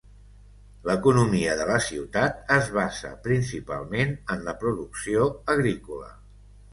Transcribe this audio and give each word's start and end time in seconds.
L'economia 0.89 1.51
de 1.59 1.67
la 1.71 1.75
ciutat 1.87 2.39
es 2.55 2.71
basa 2.77 3.11
principalment 3.27 4.15
en 4.37 4.41
la 4.49 4.55
producció 4.65 5.29
agrícola. 5.57 6.09